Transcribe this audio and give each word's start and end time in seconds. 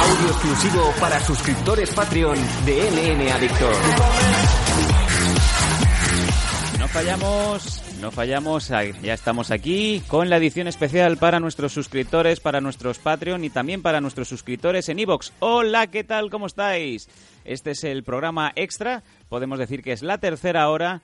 Audio 0.00 0.28
exclusivo 0.28 0.94
para 1.00 1.20
suscriptores 1.20 1.90
Patreon 1.94 2.38
de 2.64 2.90
LN 2.90 3.32
Adictor. 3.32 3.74
No 6.78 6.88
fallamos, 6.88 7.82
no 8.00 8.10
fallamos, 8.10 8.68
ya 8.68 9.14
estamos 9.14 9.50
aquí 9.50 10.02
con 10.06 10.30
la 10.30 10.36
edición 10.36 10.68
especial 10.68 11.16
para 11.16 11.40
nuestros 11.40 11.72
suscriptores, 11.72 12.40
para 12.40 12.60
nuestros 12.60 12.98
Patreon 12.98 13.44
y 13.44 13.50
también 13.50 13.82
para 13.82 14.00
nuestros 14.00 14.28
suscriptores 14.28 14.88
en 14.88 15.00
iVoox. 15.00 15.32
Hola, 15.40 15.88
¿qué 15.88 16.04
tal? 16.04 16.30
¿Cómo 16.30 16.46
estáis? 16.46 17.08
Este 17.44 17.72
es 17.72 17.84
el 17.84 18.04
programa 18.04 18.52
extra, 18.54 19.02
podemos 19.28 19.58
decir 19.58 19.82
que 19.82 19.92
es 19.92 20.02
la 20.02 20.18
tercera 20.18 20.68
hora, 20.70 21.02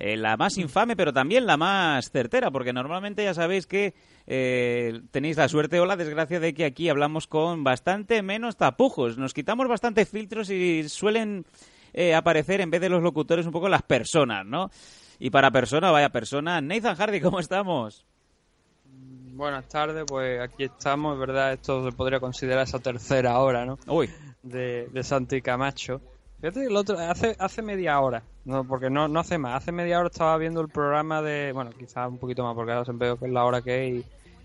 eh, 0.00 0.16
la 0.16 0.38
más 0.38 0.56
infame, 0.56 0.96
pero 0.96 1.12
también 1.12 1.44
la 1.44 1.58
más 1.58 2.10
certera, 2.10 2.50
porque 2.50 2.72
normalmente 2.72 3.22
ya 3.22 3.34
sabéis 3.34 3.66
que 3.66 3.92
eh, 4.26 5.02
tenéis 5.10 5.36
la 5.36 5.46
suerte 5.46 5.78
o 5.78 5.84
la 5.84 5.96
desgracia 5.96 6.40
de 6.40 6.54
que 6.54 6.64
aquí 6.64 6.88
hablamos 6.88 7.26
con 7.26 7.64
bastante 7.64 8.22
menos 8.22 8.56
tapujos, 8.56 9.18
nos 9.18 9.34
quitamos 9.34 9.68
bastante 9.68 10.06
filtros 10.06 10.48
y 10.48 10.88
suelen 10.88 11.44
eh, 11.92 12.14
aparecer 12.14 12.62
en 12.62 12.70
vez 12.70 12.80
de 12.80 12.88
los 12.88 13.02
locutores 13.02 13.44
un 13.44 13.52
poco 13.52 13.68
las 13.68 13.82
personas, 13.82 14.46
¿no? 14.46 14.70
Y 15.18 15.28
para 15.28 15.50
persona, 15.50 15.90
vaya 15.90 16.08
persona, 16.08 16.62
Nathan 16.62 16.96
Hardy, 16.96 17.20
¿cómo 17.20 17.38
estamos? 17.38 18.06
Buenas 19.34 19.68
tardes, 19.68 20.04
pues 20.06 20.40
aquí 20.40 20.64
estamos, 20.64 21.12
es 21.14 21.20
verdad, 21.20 21.52
esto 21.52 21.84
se 21.84 21.94
podría 21.94 22.20
considerar 22.20 22.64
esa 22.64 22.78
tercera 22.78 23.38
hora, 23.38 23.66
¿no? 23.66 23.78
Uy, 23.86 24.08
De, 24.42 24.88
de 24.90 25.02
Santi 25.02 25.42
Camacho. 25.42 26.00
Fíjate, 26.40 26.64
el 26.64 26.76
otro, 26.76 26.98
hace, 26.98 27.36
hace 27.38 27.60
media 27.60 28.00
hora, 28.00 28.22
no, 28.46 28.64
porque 28.64 28.88
no, 28.88 29.08
no 29.08 29.20
hace 29.20 29.36
más, 29.36 29.56
hace 29.62 29.72
media 29.72 29.98
hora 29.98 30.08
estaba 30.08 30.38
viendo 30.38 30.60
el 30.62 30.68
programa 30.68 31.20
de, 31.20 31.52
bueno, 31.52 31.70
quizás 31.78 32.08
un 32.08 32.18
poquito 32.18 32.42
más, 32.44 32.54
porque 32.54 32.72
ahora 32.72 32.84
siempre 32.84 33.08
veo 33.08 33.18
que 33.18 33.26
es 33.26 33.32
la 33.32 33.44
hora 33.44 33.60
que 33.60 33.98
es 33.98 34.04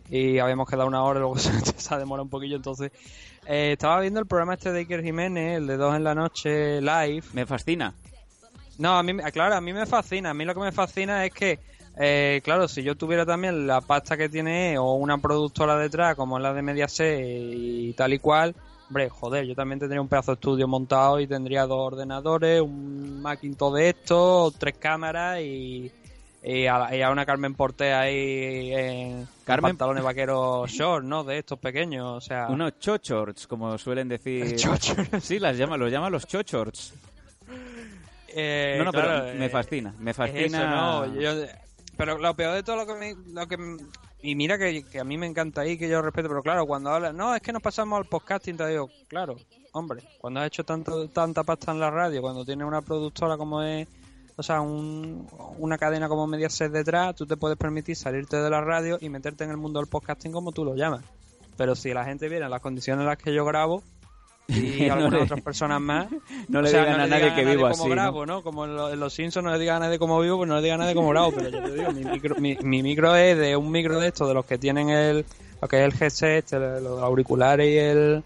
y, 0.09 0.17
y 0.17 0.39
habíamos 0.39 0.69
quedado 0.69 0.87
una 0.87 1.03
hora 1.03 1.19
y 1.19 1.21
luego 1.21 1.37
se, 1.39 1.51
se 1.61 1.93
ha 1.93 1.97
demorado 1.97 2.23
un 2.23 2.29
poquillo, 2.29 2.57
entonces 2.57 2.91
eh, 3.45 3.71
estaba 3.73 4.01
viendo 4.01 4.19
el 4.19 4.25
programa 4.25 4.55
este 4.55 4.73
de 4.73 4.79
Iker 4.79 5.03
Jiménez, 5.03 5.57
el 5.59 5.67
de 5.67 5.77
dos 5.77 5.95
en 5.95 6.03
la 6.03 6.13
noche 6.15 6.81
live, 6.81 7.23
me 7.31 7.45
fascina. 7.45 7.93
no, 8.77 8.97
a 8.97 9.03
mí, 9.03 9.13
me- 9.13 9.23
claro, 9.31 9.55
a 9.55 9.61
mí 9.61 9.71
me 9.71 9.85
fascina. 9.85 10.31
A 10.31 10.33
mí 10.33 10.43
lo 10.43 10.53
que 10.53 10.59
me 10.59 10.71
fascina 10.73 11.23
es 11.25 11.31
que, 11.31 11.59
eh, 11.97 12.41
claro, 12.43 12.67
si 12.67 12.83
yo 12.83 12.95
tuviera 12.95 13.25
también 13.25 13.67
la 13.67 13.79
pasta 13.79 14.17
que 14.17 14.27
tiene 14.27 14.77
o 14.77 14.95
una 14.95 15.17
productora 15.17 15.77
detrás, 15.77 16.15
como 16.15 16.39
la 16.39 16.53
de 16.53 16.61
Mediaset 16.61 17.21
y 17.23 17.93
tal 17.93 18.11
y 18.13 18.19
cual, 18.19 18.53
hombre, 18.87 19.09
joder, 19.09 19.45
yo 19.45 19.55
también 19.55 19.79
tendría 19.79 20.01
un 20.01 20.07
pedazo 20.07 20.31
de 20.31 20.35
estudio 20.35 20.67
montado 20.67 21.19
y 21.19 21.27
tendría 21.27 21.65
dos 21.65 21.79
ordenadores, 21.93 22.61
un 22.61 23.21
Macintosh 23.21 23.73
de 23.75 23.89
estos, 23.89 24.53
tres 24.55 24.75
cámaras 24.77 25.39
y, 25.41 25.91
y, 26.43 26.67
a, 26.67 26.95
y 26.95 27.01
a 27.01 27.09
una 27.09 27.25
Carmen 27.25 27.55
Porté 27.55 27.93
ahí 27.93 28.71
en 28.73 29.27
Carmen- 29.45 29.71
pantalones 29.71 30.03
vaqueros 30.03 30.69
short, 30.71 31.03
¿no? 31.03 31.23
De 31.23 31.39
estos 31.39 31.57
pequeños, 31.59 32.05
o 32.17 32.21
sea... 32.21 32.47
Unos 32.49 32.77
chochorts, 32.79 33.47
como 33.47 33.77
suelen 33.77 34.07
decir. 34.07 34.55
Chochorts. 34.57 35.23
Sí, 35.23 35.39
las 35.39 35.57
llama, 35.57 35.77
los 35.77 35.91
llama 35.91 36.09
los 36.09 36.27
chochorts. 36.27 36.93
Eh, 38.37 38.75
no, 38.79 38.85
no, 38.85 38.91
claro, 38.91 39.23
pero 39.25 39.39
me 39.39 39.45
eh, 39.45 39.49
fascina, 39.49 39.93
me 39.97 40.13
fascina. 40.13 40.45
eso, 40.45 40.67
¿no? 40.67 41.21
Yo- 41.21 41.45
pero 41.97 42.17
lo 42.17 42.35
peor 42.35 42.53
de 42.55 42.63
todo 42.63 42.75
lo 42.75 42.85
que 42.85 42.93
me, 42.95 43.15
lo 43.33 43.47
que 43.47 43.57
y 44.21 44.35
mira 44.35 44.57
que, 44.57 44.83
que 44.83 44.99
a 44.99 45.03
mí 45.03 45.17
me 45.17 45.27
encanta 45.27 45.61
ahí 45.61 45.77
que 45.77 45.87
yo 45.87 46.01
respeto, 46.01 46.27
pero 46.29 46.41
claro, 46.41 46.65
cuando 46.65 46.89
habla, 46.89 47.13
no, 47.13 47.35
es 47.35 47.41
que 47.41 47.53
nos 47.53 47.61
pasamos 47.61 47.97
al 47.97 48.05
podcasting, 48.05 48.57
te 48.57 48.67
digo, 48.67 48.89
claro, 49.07 49.35
hombre, 49.73 50.01
cuando 50.19 50.39
has 50.39 50.47
hecho 50.47 50.63
tanto 50.63 51.07
tanta 51.09 51.43
pasta 51.43 51.71
en 51.71 51.79
la 51.79 51.91
radio, 51.91 52.21
cuando 52.21 52.43
tienes 52.45 52.65
una 52.67 52.81
productora 52.81 53.37
como 53.37 53.61
es, 53.61 53.87
o 54.37 54.43
sea, 54.43 54.61
un- 54.61 55.27
una 55.59 55.77
cadena 55.77 56.07
como 56.09 56.27
Mediaset 56.27 56.71
detrás, 56.71 57.15
tú 57.15 57.25
te 57.25 57.37
puedes 57.37 57.57
permitir 57.57 57.95
salirte 57.95 58.37
de 58.37 58.49
la 58.49 58.61
radio 58.61 58.97
y 58.99 59.09
meterte 59.09 59.43
en 59.43 59.51
el 59.51 59.57
mundo 59.57 59.79
del 59.79 59.87
podcasting 59.87 60.31
como 60.31 60.51
tú 60.51 60.65
lo 60.65 60.75
llamas. 60.75 61.03
Pero 61.57 61.75
si 61.75 61.93
la 61.93 62.03
gente 62.03 62.25
en 62.25 62.49
las 62.49 62.61
condiciones 62.61 63.01
en 63.03 63.07
las 63.07 63.17
que 63.17 63.33
yo 63.33 63.45
grabo 63.45 63.81
y 64.47 64.85
No 64.87 64.93
algunas 64.93 65.13
le- 65.19 65.23
otras 65.23 65.41
personas 65.41 65.81
más, 65.81 66.07
No 66.49 66.61
le 66.61 66.67
o 66.67 66.71
sea, 66.71 66.81
digan 66.81 66.97
no 66.97 67.03
a 67.03 67.05
le 67.05 67.09
nadie 67.11 67.23
digan 67.31 67.35
que 67.35 67.45
vivo 67.51 67.67
así. 67.67 67.83
¿no? 67.83 67.89
grabo, 67.89 68.25
¿no? 68.25 68.43
Como 68.43 68.65
en, 68.65 68.75
lo- 68.75 68.91
en 68.93 68.99
los 68.99 69.13
Simpsons 69.13 69.43
no 69.43 69.51
le 69.51 69.59
digan 69.59 69.77
a 69.77 69.85
nadie 69.87 69.99
cómo 69.99 70.19
vivo, 70.21 70.37
pues 70.37 70.47
no 70.49 70.55
le 70.55 70.61
digan 70.61 70.81
a 70.81 70.83
nadie 70.83 70.95
cómo 70.95 71.09
grabo. 71.09 71.31
Pero 71.31 71.49
yo 71.49 71.61
te 71.63 71.73
digo, 71.75 71.91
mi 71.91 72.03
micro, 72.03 72.35
mi, 72.37 72.57
mi 72.61 72.83
micro 72.83 73.15
es 73.15 73.37
de 73.37 73.55
un 73.55 73.71
micro 73.71 73.99
de 73.99 74.07
estos, 74.09 74.27
de 74.27 74.33
los 74.33 74.45
que 74.45 74.57
tienen 74.57 74.89
el, 74.89 75.25
lo 75.61 75.67
que 75.67 75.83
es 75.85 75.93
el 75.93 76.01
headset, 76.03 76.53
el- 76.53 76.83
los 76.83 77.01
auriculares 77.01 77.67
y 77.67 77.77
el, 77.77 78.23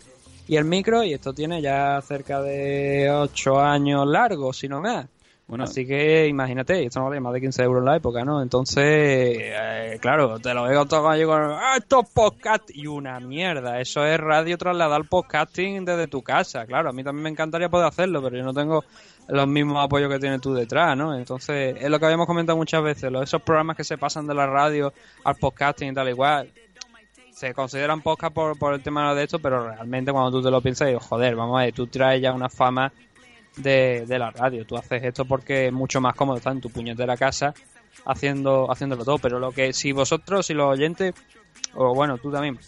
y 0.48 0.56
el 0.58 0.66
micro, 0.66 1.04
y 1.04 1.14
esto 1.14 1.34
tiene 1.34 1.62
ya 1.62 2.02
cerca 2.02 2.42
de 2.42 3.10
8 3.12 3.60
años 3.60 4.06
largos, 4.08 4.58
si 4.58 4.68
no 4.68 4.82
más. 4.82 5.06
Bueno, 5.50 5.64
Así 5.64 5.88
que 5.88 6.28
imagínate, 6.28 6.86
esto 6.86 7.00
no 7.00 7.08
vale 7.08 7.20
más 7.20 7.34
de 7.34 7.42
15 7.42 7.64
euros 7.64 7.82
en 7.82 7.86
la 7.86 7.96
época, 7.96 8.24
¿no? 8.24 8.44
Entonces, 8.44 8.86
eh, 8.86 9.98
claro, 10.00 10.38
te 10.38 10.54
lo 10.54 10.66
veo 10.66 10.86
todo 10.86 11.02
cuando 11.02 11.56
¡ah, 11.56 11.74
esto 11.76 12.02
es 12.02 12.10
podcast! 12.12 12.70
Y 12.72 12.86
una 12.86 13.20
mierda, 13.20 13.82
eso 13.82 14.06
es 14.06 14.20
radio 14.20 14.60
trasladar 14.60 15.10
podcasting 15.10 15.86
desde 15.86 16.06
tu 16.06 16.22
casa. 16.22 16.68
Claro, 16.68 16.92
a 16.92 16.94
mí 16.94 17.04
también 17.04 17.24
me 17.24 17.30
encantaría 17.32 17.68
poder 17.68 17.88
hacerlo, 17.88 18.22
pero 18.22 18.38
yo 18.38 18.44
no 18.44 18.54
tengo 18.54 18.84
los 19.28 19.48
mismos 19.48 19.84
apoyos 19.84 20.12
que 20.12 20.20
tienes 20.20 20.40
tú 20.40 20.54
detrás, 20.54 20.96
¿no? 20.96 21.18
Entonces, 21.18 21.78
es 21.82 21.90
lo 21.90 22.00
que 22.00 22.06
habíamos 22.06 22.28
comentado 22.28 22.56
muchas 22.56 22.84
veces, 22.84 23.12
los, 23.12 23.24
esos 23.24 23.42
programas 23.42 23.76
que 23.76 23.84
se 23.84 23.98
pasan 23.98 24.28
de 24.28 24.36
la 24.36 24.46
radio 24.46 24.94
al 25.24 25.34
podcasting 25.36 25.90
y 25.90 25.94
tal 25.96 26.10
igual. 26.10 26.52
Se 27.32 27.56
consideran 27.56 28.02
podcast 28.02 28.36
por, 28.36 28.60
por 28.60 28.76
el 28.76 28.84
tema 28.84 29.16
de 29.16 29.24
esto, 29.24 29.40
pero 29.40 29.68
realmente 29.68 30.12
cuando 30.12 30.30
tú 30.30 30.44
te 30.44 30.52
lo 30.52 30.62
piensas, 30.62 30.90
digo, 30.90 31.00
joder, 31.00 31.36
vamos 31.36 31.60
a 31.60 31.64
ver, 31.64 31.74
tú 31.74 31.88
traes 31.88 32.22
ya 32.22 32.34
una 32.34 32.50
fama 32.50 32.94
de, 33.58 34.06
de 34.08 34.20
la 34.20 34.32
radio. 34.32 34.66
Tú 34.66 34.78
haces 34.78 35.04
esto 35.04 35.26
porque 35.26 35.68
es 35.68 35.74
mucho 35.74 36.02
más 36.02 36.16
cómodo 36.16 36.38
estar 36.38 36.54
en 36.54 36.62
tu 36.62 36.70
puñetera 36.70 37.18
casa 37.18 37.54
haciendo 38.06 38.72
haciéndolo 38.72 39.06
todo. 39.06 39.18
Pero 39.18 39.40
lo 39.40 39.52
que 39.52 39.74
si 39.74 39.92
vosotros, 39.92 40.46
si 40.46 40.54
los 40.54 40.68
oyentes, 40.68 41.14
o 41.74 41.94
bueno, 41.94 42.18
tú 42.18 42.32
también, 42.32 42.60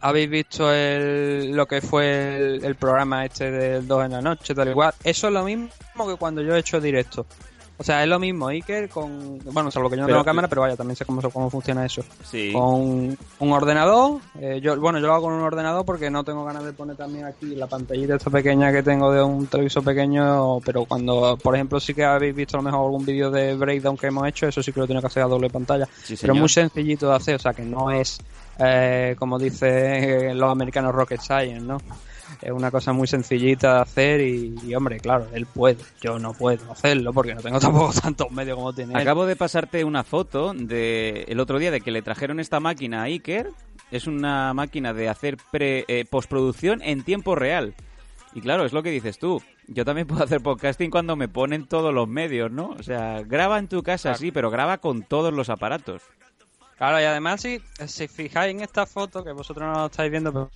habéis 0.00 0.28
visto 0.28 0.72
el, 0.72 1.52
lo 1.52 1.66
que 1.66 1.80
fue 1.80 2.36
el, 2.62 2.74
programa 2.74 3.24
este 3.24 3.50
del 3.50 3.86
2 3.86 4.04
en 4.04 4.12
la 4.12 4.20
noche, 4.20 4.54
tal 4.54 4.68
igual, 4.68 4.92
eso 5.02 5.28
es 5.28 5.32
lo 5.32 5.44
mismo 5.44 5.70
que 6.06 6.16
cuando 6.16 6.42
yo 6.42 6.54
he 6.54 6.58
hecho 6.58 6.80
directo. 6.80 7.26
O 7.76 7.82
sea, 7.82 8.04
es 8.04 8.08
lo 8.08 8.20
mismo 8.20 8.46
Iker 8.48 8.88
con... 8.88 9.40
Bueno, 9.52 9.68
salvo 9.68 9.90
que 9.90 9.96
yo 9.96 10.02
no 10.02 10.06
Pero- 10.06 10.18
tengo 10.18 10.24
cámara, 10.24 10.46
pero 10.46 10.60
vaya, 10.60 10.76
también 10.76 10.94
sé 10.94 11.04
cómo, 11.04 11.20
cómo 11.30 11.50
funciona 11.50 11.84
eso 11.84 12.02
sí. 12.22 12.52
con 12.52 13.16
un 13.40 13.52
ordenador. 13.52 14.20
eh, 14.40 14.60
yo, 14.62 14.78
bueno, 14.78 15.00
yo 15.00 15.08
lo 15.08 15.14
hago 15.14 15.24
con 15.24 15.34
un 15.34 15.40
ordenador 15.40 15.84
porque 15.84 16.08
no 16.08 16.22
tengo 16.22 16.44
ganas 16.44 16.64
de 16.64 16.72
poner 16.72 16.94
también 16.96 17.24
aquí 17.24 17.56
la 17.56 17.66
pantallita 17.66 18.14
esta 18.14 18.30
pequeña 18.30 18.70
que 18.70 18.84
tengo 18.84 19.10
de 19.12 19.22
un 19.24 19.48
televisor 19.48 19.82
pequeño. 19.82 20.60
Pero 20.60 20.84
cuando, 20.84 21.36
por 21.42 21.56
ejemplo, 21.56 21.80
sí 21.80 21.94
que 21.94 22.04
habéis 22.04 22.36
visto 22.36 22.56
a 22.56 22.60
lo 22.60 22.62
mejor 22.62 22.84
algún 22.84 23.04
vídeo 23.04 23.30
de 23.32 23.56
breakdown 23.56 23.96
que 23.96 24.06
hemos 24.06 24.28
hecho, 24.28 24.46
eso 24.46 24.62
sí 24.62 24.72
que 24.72 24.78
lo 24.78 24.86
tengo 24.86 25.00
que 25.00 25.08
hacer 25.08 25.24
a 25.24 25.26
doble 25.26 25.50
pantalla. 25.50 25.88
Sí, 26.04 26.16
pero 26.20 26.34
muy 26.36 26.48
sencillito 26.48 27.08
de 27.08 27.16
hacer, 27.16 27.34
o 27.34 27.38
sea 27.40 27.54
que 27.54 27.62
no 27.62 27.90
es, 27.90 28.18
eh, 28.60 29.16
como 29.18 29.36
dicen 29.36 30.38
los 30.38 30.48
americanos, 30.52 30.94
rocket 30.94 31.20
science, 31.20 31.60
¿no? 31.60 31.78
Es 32.42 32.50
una 32.50 32.70
cosa 32.70 32.92
muy 32.92 33.06
sencillita 33.06 33.74
de 33.74 33.80
hacer 33.80 34.20
y, 34.20 34.54
y, 34.64 34.74
hombre, 34.74 34.98
claro, 35.00 35.26
él 35.32 35.46
puede. 35.46 35.78
Yo 36.00 36.18
no 36.18 36.32
puedo 36.34 36.70
hacerlo 36.70 37.12
porque 37.12 37.34
no 37.34 37.40
tengo 37.40 37.58
tampoco 37.60 37.92
tantos 38.00 38.30
medios 38.30 38.56
como 38.56 38.72
tiene 38.72 38.92
él. 38.94 39.00
Acabo 39.00 39.26
de 39.26 39.36
pasarte 39.36 39.84
una 39.84 40.04
foto 40.04 40.52
de 40.54 41.24
el 41.28 41.40
otro 41.40 41.58
día 41.58 41.70
de 41.70 41.80
que 41.80 41.90
le 41.90 42.02
trajeron 42.02 42.40
esta 42.40 42.60
máquina 42.60 43.02
a 43.02 43.04
Iker. 43.04 43.50
Es 43.90 44.06
una 44.06 44.52
máquina 44.54 44.92
de 44.92 45.08
hacer 45.08 45.36
pre, 45.50 45.84
eh, 45.88 46.04
postproducción 46.08 46.80
en 46.82 47.02
tiempo 47.02 47.34
real. 47.34 47.74
Y 48.34 48.40
claro, 48.40 48.64
es 48.64 48.72
lo 48.72 48.82
que 48.82 48.90
dices 48.90 49.18
tú. 49.18 49.40
Yo 49.68 49.84
también 49.84 50.06
puedo 50.08 50.24
hacer 50.24 50.40
podcasting 50.40 50.90
cuando 50.90 51.16
me 51.16 51.28
ponen 51.28 51.66
todos 51.66 51.94
los 51.94 52.08
medios, 52.08 52.50
¿no? 52.50 52.70
O 52.70 52.82
sea, 52.82 53.22
graba 53.22 53.58
en 53.58 53.68
tu 53.68 53.82
casa, 53.82 54.10
Claro. 54.10 54.18
sí, 54.18 54.32
pero 54.32 54.50
graba 54.50 54.78
con 54.78 55.02
todos 55.02 55.32
los 55.32 55.48
aparatos. 55.50 56.02
Claro, 56.76 57.00
y 57.00 57.04
además 57.04 57.40
si, 57.40 57.60
si 57.86 58.08
fijáis 58.08 58.50
en 58.52 58.60
esta 58.60 58.84
foto, 58.84 59.22
que 59.22 59.30
vosotros 59.32 59.64
no 59.72 59.80
la 59.80 59.86
estáis 59.86 60.10
viendo, 60.10 60.32
pero, 60.32 60.50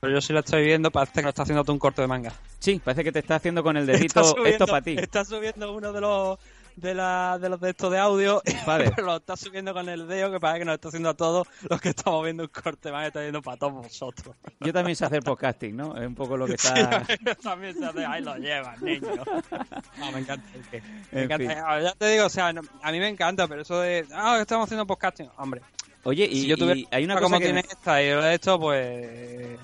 pero 0.00 0.14
yo 0.14 0.20
sí 0.22 0.32
la 0.32 0.40
estoy 0.40 0.64
viendo, 0.64 0.90
parece 0.90 1.12
que 1.14 1.22
lo 1.22 1.28
está 1.28 1.42
haciendo 1.42 1.62
tú 1.62 1.72
un 1.72 1.78
corte 1.78 2.00
de 2.00 2.08
manga. 2.08 2.32
Sí, 2.58 2.80
parece 2.82 3.04
que 3.04 3.12
te 3.12 3.18
está 3.18 3.36
haciendo 3.36 3.62
con 3.62 3.76
el 3.76 3.84
dedito 3.86 4.22
esto 4.46 4.66
para 4.66 4.80
ti. 4.82 4.96
Está 4.98 5.24
subiendo 5.26 5.72
uno 5.74 5.92
de 5.92 6.00
los 6.00 6.38
de, 6.76 6.94
la, 6.94 7.38
de 7.38 7.50
los 7.50 7.60
de 7.60 7.70
estos 7.70 7.90
de 7.92 7.98
audio, 7.98 8.40
Vale. 8.66 8.90
pero 8.96 9.08
lo 9.08 9.16
está 9.16 9.36
subiendo 9.36 9.74
con 9.74 9.86
el 9.90 10.08
dedo, 10.08 10.30
que 10.32 10.40
parece 10.40 10.60
que 10.60 10.64
nos 10.64 10.74
está 10.76 10.88
haciendo 10.88 11.10
a 11.10 11.14
todos 11.14 11.46
los 11.68 11.78
que 11.82 11.90
estamos 11.90 12.24
viendo 12.24 12.44
un 12.44 12.48
corte 12.48 12.88
de 12.88 12.92
manga, 12.92 13.08
está 13.08 13.20
viendo 13.20 13.42
para 13.42 13.58
todos 13.58 13.74
vosotros. 13.74 14.34
Yo 14.60 14.72
también 14.72 14.96
sé 14.96 15.04
hacer 15.04 15.22
podcasting, 15.22 15.76
¿no? 15.76 15.94
Es 15.94 16.06
un 16.06 16.14
poco 16.14 16.34
lo 16.38 16.46
que 16.46 16.56
Sí, 16.58 16.68
está... 16.68 17.04
también 17.42 17.76
se 17.76 17.84
hace, 17.84 18.06
ahí 18.06 18.22
lo 18.22 18.36
llevas, 18.36 18.80
niño. 18.80 19.00
No, 19.98 20.12
me 20.12 20.20
encanta. 20.20 20.46
que- 20.70 20.80
me 21.12 21.18
En 21.24 21.30
encanta. 21.30 21.80
Ya 21.82 21.92
te 21.92 22.06
digo, 22.08 22.24
o 22.24 22.30
sea, 22.30 22.54
no- 22.54 22.62
a 22.82 22.90
mí 22.90 22.98
me 22.98 23.08
encanta, 23.08 23.46
pero 23.46 23.60
eso 23.62 23.78
de, 23.80 24.06
ah, 24.14 24.36
que 24.36 24.42
estamos 24.42 24.64
haciendo 24.64 24.86
podcasting, 24.86 25.28
hombre. 25.36 25.60
Oye, 26.04 26.24
y, 26.24 26.40
si 26.42 26.46
yo 26.46 26.56
tuviera 26.56 26.80
y 26.80 26.88
hay 26.90 27.04
una 27.04 27.16
cosa 27.16 27.24
como 27.24 27.38
que... 27.38 27.44
tiene 27.44 27.60
esta 27.60 28.02
y 28.02 28.06
de 28.06 28.34
esto, 28.34 28.58
pues 28.58 29.58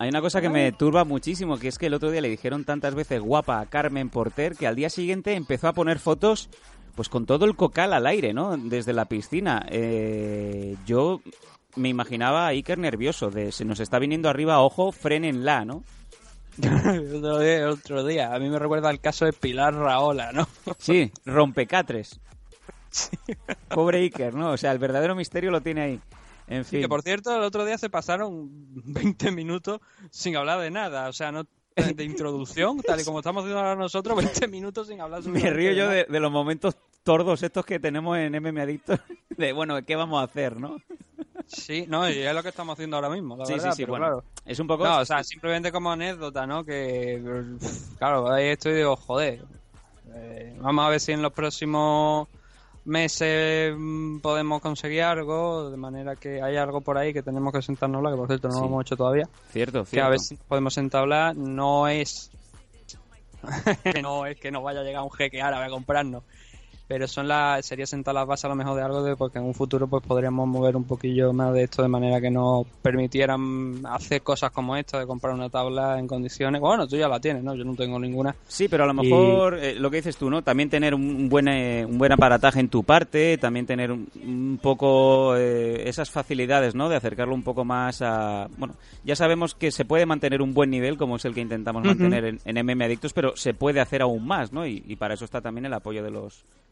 Hay 0.00 0.08
una 0.08 0.22
cosa 0.22 0.40
que 0.40 0.48
me 0.48 0.72
turba 0.72 1.04
muchísimo, 1.04 1.58
que 1.58 1.68
es 1.68 1.76
que 1.76 1.84
el 1.84 1.92
otro 1.92 2.10
día 2.10 2.22
le 2.22 2.30
dijeron 2.30 2.64
tantas 2.64 2.94
veces 2.94 3.20
guapa 3.20 3.60
a 3.60 3.66
Carmen 3.66 4.08
Porter 4.08 4.56
que 4.56 4.66
al 4.66 4.74
día 4.74 4.88
siguiente 4.88 5.34
empezó 5.34 5.68
a 5.68 5.74
poner 5.74 5.98
fotos 5.98 6.48
pues 6.94 7.10
con 7.10 7.26
todo 7.26 7.44
el 7.44 7.54
cocal 7.54 7.92
al 7.92 8.06
aire, 8.06 8.32
¿no? 8.32 8.56
Desde 8.56 8.94
la 8.94 9.04
piscina. 9.04 9.62
Eh, 9.68 10.74
yo 10.86 11.20
me 11.76 11.90
imaginaba 11.90 12.46
a 12.46 12.52
Iker 12.52 12.78
nervioso, 12.78 13.30
de 13.30 13.52
se 13.52 13.66
nos 13.66 13.78
está 13.78 13.98
viniendo 13.98 14.30
arriba, 14.30 14.62
ojo, 14.62 14.90
frenenla, 14.90 15.66
¿no? 15.66 15.84
otro, 16.56 17.38
día, 17.40 17.68
otro 17.68 18.02
día. 18.02 18.34
A 18.34 18.38
mí 18.38 18.48
me 18.48 18.58
recuerda 18.58 18.90
el 18.90 19.00
caso 19.00 19.26
de 19.26 19.34
Pilar 19.34 19.74
Raola, 19.74 20.32
¿no? 20.32 20.48
Sí, 20.78 21.12
rompecatres. 21.26 22.20
Pobre 23.68 23.98
Iker, 23.98 24.32
¿no? 24.32 24.52
O 24.52 24.56
sea, 24.56 24.72
el 24.72 24.78
verdadero 24.78 25.14
misterio 25.14 25.50
lo 25.50 25.60
tiene 25.60 25.82
ahí. 25.82 26.00
En 26.50 26.64
fin. 26.64 26.82
que 26.82 26.88
por 26.88 27.02
cierto, 27.02 27.34
el 27.34 27.42
otro 27.42 27.64
día 27.64 27.78
se 27.78 27.88
pasaron 27.88 28.50
20 28.74 29.30
minutos 29.30 29.80
sin 30.10 30.36
hablar 30.36 30.60
de 30.60 30.70
nada. 30.70 31.08
O 31.08 31.12
sea, 31.12 31.32
no 31.32 31.46
de 31.76 32.04
introducción, 32.04 32.80
tal 32.80 33.00
y 33.00 33.04
como 33.04 33.20
estamos 33.20 33.42
haciendo 33.42 33.60
ahora 33.60 33.76
nosotros, 33.76 34.16
20 34.16 34.48
minutos 34.48 34.88
sin 34.88 35.00
hablar. 35.00 35.22
Me 35.24 35.50
río 35.50 35.72
yo 35.72 35.88
de, 35.88 36.06
los 36.20 36.30
momentos 36.30 36.76
tordos 37.02 37.42
estos 37.42 37.64
que 37.64 37.80
tenemos 37.80 38.18
en 38.18 38.32
MM 38.34 38.60
Adicto, 38.60 38.98
de 39.30 39.52
bueno, 39.52 39.82
¿qué 39.84 39.96
vamos 39.96 40.20
a 40.20 40.24
hacer, 40.24 40.60
no? 40.60 40.78
Sí, 41.46 41.86
no, 41.88 42.08
y 42.08 42.18
es 42.18 42.34
lo 42.34 42.42
que 42.42 42.50
estamos 42.50 42.74
haciendo 42.74 42.96
ahora 42.96 43.08
mismo, 43.08 43.36
la 43.36 43.46
sí, 43.46 43.54
verdad, 43.54 43.70
sí, 43.70 43.76
sí, 43.78 43.84
bueno, 43.84 44.06
claro. 44.06 44.24
Es 44.44 44.58
un 44.60 44.66
poco... 44.66 44.84
No, 44.84 44.98
o 44.98 45.04
sea, 45.04 45.24
simplemente 45.24 45.72
como 45.72 45.90
anécdota, 45.90 46.46
¿no? 46.46 46.64
Que, 46.64 47.20
claro, 47.98 48.30
ahí 48.30 48.48
estoy 48.48 48.72
y 48.72 48.76
digo, 48.76 48.94
joder, 48.96 49.40
eh, 50.14 50.56
vamos 50.60 50.84
a 50.84 50.88
ver 50.90 51.00
si 51.00 51.12
en 51.12 51.22
los 51.22 51.32
próximos 51.32 52.28
meses 52.84 53.74
mm, 53.76 54.18
podemos 54.18 54.60
conseguir 54.60 55.02
algo, 55.02 55.70
de 55.70 55.76
manera 55.76 56.16
que 56.16 56.42
hay 56.42 56.56
algo 56.56 56.80
por 56.80 56.98
ahí 56.98 57.12
que 57.12 57.22
tenemos 57.22 57.52
que 57.52 57.62
sentarnos 57.62 58.02
que 58.10 58.16
por 58.16 58.26
cierto 58.28 58.48
no 58.48 58.60
lo 58.60 58.66
hemos 58.66 58.82
hecho 58.82 58.96
todavía. 58.96 59.28
Cierto, 59.50 59.84
cierto. 59.84 59.90
Que 59.90 60.00
a 60.00 60.08
ver 60.08 60.20
si 60.20 60.36
podemos 60.36 60.76
entablar, 60.78 61.36
no 61.36 61.88
es... 61.88 62.30
no 64.02 64.26
es 64.26 64.38
que 64.38 64.50
nos 64.50 64.62
vaya 64.62 64.80
a 64.80 64.84
llegar 64.84 65.02
un 65.02 65.10
jeque 65.10 65.40
árabe 65.40 65.64
a 65.64 65.70
comprarnos, 65.70 66.24
pero 66.90 67.06
son 67.06 67.28
las 67.28 67.64
sería 67.64 67.86
sentar 67.86 68.12
las 68.12 68.26
bases 68.26 68.46
a 68.46 68.48
lo 68.48 68.56
mejor 68.56 68.74
de 68.74 68.82
algo 68.82 69.04
de 69.04 69.14
porque 69.14 69.38
en 69.38 69.44
un 69.44 69.54
futuro 69.54 69.86
pues 69.86 70.02
podríamos 70.02 70.48
mover 70.48 70.74
un 70.74 70.82
poquillo 70.82 71.32
más 71.32 71.54
de 71.54 71.62
esto 71.62 71.82
de 71.82 71.88
manera 71.88 72.20
que 72.20 72.32
nos 72.32 72.66
permitieran 72.82 73.80
hacer 73.86 74.22
cosas 74.22 74.50
como 74.50 74.74
esta 74.74 74.98
de 74.98 75.06
comprar 75.06 75.32
una 75.32 75.48
tabla 75.48 76.00
en 76.00 76.08
condiciones. 76.08 76.60
Bueno 76.60 76.88
tú 76.88 76.96
ya 76.96 77.06
la 77.06 77.20
tienes 77.20 77.44
no 77.44 77.54
yo 77.54 77.62
no 77.62 77.76
tengo 77.76 77.96
ninguna. 78.00 78.34
Sí 78.48 78.66
pero 78.66 78.82
a 78.82 78.86
lo 78.88 78.94
mejor 78.94 79.56
eh, 79.60 79.76
lo 79.76 79.88
que 79.88 79.98
dices 79.98 80.16
tú 80.16 80.28
no 80.30 80.42
también 80.42 80.68
tener 80.68 80.92
un 80.92 81.28
buen 81.28 81.46
eh, 81.46 81.86
un 81.86 81.96
buen 81.96 82.10
aparataje 82.10 82.58
en 82.58 82.68
tu 82.68 82.82
parte 82.82 83.38
también 83.38 83.66
tener 83.66 83.92
un, 83.92 84.58
poco 84.60 85.36
eh, 85.36 85.88
esas 85.88 86.10
facilidades 86.10 86.74
no 86.74 86.88
de 86.88 86.96
acercarlo 86.96 87.36
un 87.36 87.44
poco 87.44 87.64
más 87.64 88.02
a 88.02 88.48
bueno 88.58 88.74
ya 89.04 89.14
sabemos 89.14 89.54
que 89.54 89.70
se 89.70 89.84
puede 89.84 90.06
mantener 90.06 90.42
un 90.42 90.54
buen 90.54 90.70
nivel 90.70 90.98
como 90.98 91.14
es 91.14 91.24
el 91.24 91.34
que 91.34 91.40
intentamos 91.40 91.84
mantener 91.84 92.24
en, 92.24 92.40
en 92.44 92.66
MM 92.66 92.82
Adictos 92.82 93.12
pero 93.12 93.36
se 93.36 93.54
puede 93.54 93.78
hacer 93.78 94.02
aún 94.02 94.26
más 94.26 94.52
no 94.52 94.66
y 94.66 94.96
para 94.96 95.14
eso 95.14 95.24
está 95.24 95.40
también 95.40 95.66
el 95.66 95.72
apoyo 95.74 96.02
de 96.02 96.10
los 96.10 96.44